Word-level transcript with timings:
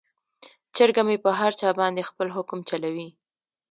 چرګه 0.75 1.01
مې 1.07 1.17
په 1.23 1.29
هر 1.39 1.51
چا 1.59 1.69
باندې 1.79 2.07
خپل 2.09 2.27
حکم 2.35 2.59
چلوي. 2.69 3.09